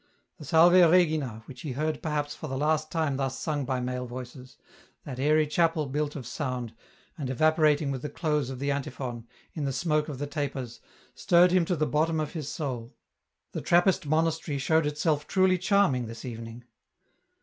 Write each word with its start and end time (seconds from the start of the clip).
The" 0.39 0.45
Salve 0.45 0.89
Regina," 0.89 1.43
which 1.45 1.61
he 1.61 1.73
heard 1.73 2.01
perhaps 2.01 2.33
for 2.33 2.47
the 2.47 2.57
last 2.57 2.91
time 2.91 3.17
thus 3.17 3.37
sung 3.37 3.65
by 3.65 3.79
male 3.79 4.07
voices; 4.07 4.57
that 5.03 5.19
airy 5.19 5.45
chapel 5.45 5.85
built 5.85 6.15
of 6.15 6.25
sound, 6.25 6.73
and 7.19 7.29
evaporating 7.29 7.91
with 7.91 8.01
the 8.01 8.09
close 8.09 8.49
of 8.49 8.57
the 8.57 8.71
antiphon, 8.71 9.27
in 9.53 9.65
the 9.65 9.71
smoke 9.71 10.09
of 10.09 10.17
the 10.17 10.25
tapers, 10.25 10.79
stirred 11.13 11.51
him 11.51 11.65
to 11.65 11.75
the 11.75 11.85
bottom 11.85 12.19
of 12.19 12.33
his 12.33 12.49
soul; 12.49 12.95
the 13.51 13.61
Trappist 13.61 14.07
monastery 14.07 14.57
showed 14.57 14.87
itself 14.87 15.27
truly 15.27 15.59
charming 15.59 16.07
this 16.07 16.25
evening. 16.25 16.63